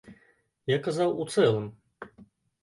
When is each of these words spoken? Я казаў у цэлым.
Я 0.71 0.77
казаў 0.87 1.13
у 1.21 1.27
цэлым. 1.35 1.69